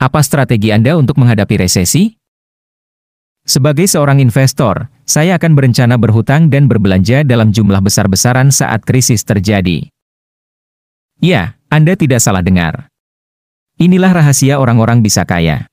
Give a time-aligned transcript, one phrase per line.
[0.00, 2.16] Apa strategi Anda untuk menghadapi resesi?
[3.44, 9.92] Sebagai seorang investor, saya akan berencana berhutang dan berbelanja dalam jumlah besar-besaran saat krisis terjadi.
[11.20, 12.88] Ya, Anda tidak salah dengar.
[13.76, 15.68] Inilah rahasia orang-orang bisa kaya.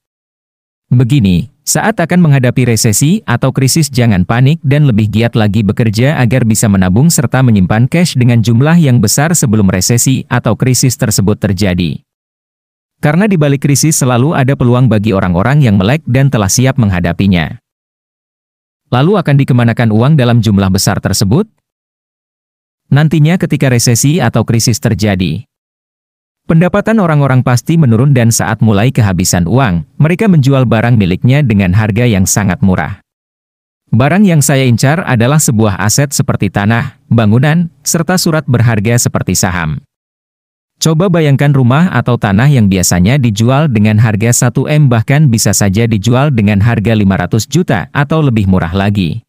[0.91, 6.43] Begini, saat akan menghadapi resesi atau krisis jangan panik dan lebih giat lagi bekerja agar
[6.43, 12.03] bisa menabung serta menyimpan cash dengan jumlah yang besar sebelum resesi atau krisis tersebut terjadi.
[12.97, 17.61] Karena di balik krisis selalu ada peluang bagi orang-orang yang melek dan telah siap menghadapinya.
[18.89, 21.45] Lalu akan dikemanakan uang dalam jumlah besar tersebut?
[22.89, 25.43] Nantinya ketika resesi atau krisis terjadi,
[26.47, 32.07] Pendapatan orang-orang pasti menurun dan saat mulai kehabisan uang, mereka menjual barang miliknya dengan harga
[32.07, 33.03] yang sangat murah.
[33.91, 39.83] Barang yang saya incar adalah sebuah aset seperti tanah, bangunan, serta surat berharga seperti saham.
[40.77, 46.29] Coba bayangkan rumah atau tanah yang biasanya dijual dengan harga 1M bahkan bisa saja dijual
[46.29, 49.25] dengan harga 500 juta atau lebih murah lagi.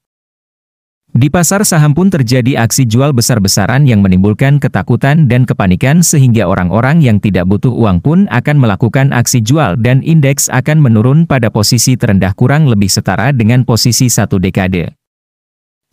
[1.09, 7.01] Di pasar saham pun terjadi aksi jual besar-besaran yang menimbulkan ketakutan dan kepanikan sehingga orang-orang
[7.01, 11.97] yang tidak butuh uang pun akan melakukan aksi jual dan indeks akan menurun pada posisi
[11.97, 14.93] terendah kurang lebih setara dengan posisi satu dekade.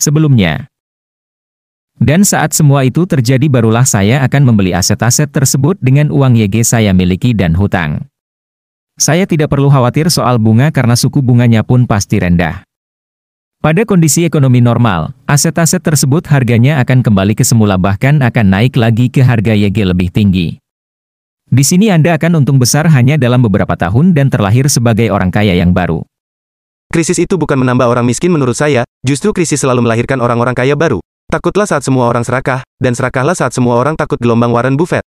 [0.03, 0.67] Sebelumnya,
[1.99, 6.91] dan saat semua itu terjadi barulah saya akan membeli aset-aset tersebut dengan uang YG saya
[6.91, 8.11] miliki dan hutang.
[8.95, 12.63] Saya tidak perlu khawatir soal bunga karena suku bunganya pun pasti rendah.
[13.59, 19.09] Pada kondisi ekonomi normal, aset-aset tersebut harganya akan kembali ke semula bahkan akan naik lagi
[19.09, 20.59] ke harga YG lebih tinggi.
[21.49, 25.55] Di sini Anda akan untung besar hanya dalam beberapa tahun dan terlahir sebagai orang kaya
[25.55, 26.03] yang baru.
[26.93, 31.01] Krisis itu bukan menambah orang miskin menurut saya, justru krisis selalu melahirkan orang-orang kaya baru.
[31.35, 35.03] Takutlah saat semua orang serakah, dan serakahlah saat semua orang takut gelombang Warren Buffett.